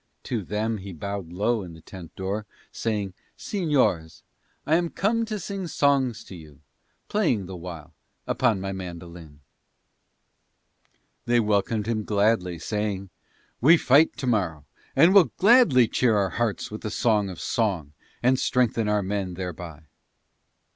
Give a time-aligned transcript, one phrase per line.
[0.23, 4.23] To them he bowed low in the tent door, saying: "Señors,
[4.65, 6.61] I am come to sing songs to you,
[7.07, 7.93] playing the while
[8.25, 9.39] upon my mandolin." And
[11.27, 13.11] they welcomed him gladly, saying:
[13.61, 17.93] "We fight tomorrow and will gladly cheer our hearts with the sound of song
[18.23, 19.83] and strengthen our men thereby."